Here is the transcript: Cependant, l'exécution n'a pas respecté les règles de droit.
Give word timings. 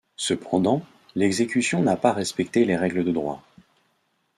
Cependant, 0.17 0.81
l'exécution 1.13 1.83
n'a 1.83 1.95
pas 1.95 2.11
respecté 2.11 2.65
les 2.65 2.75
règles 2.75 3.03
de 3.03 3.11
droit. 3.11 3.43